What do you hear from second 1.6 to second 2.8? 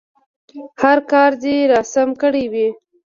راسم کړی وي.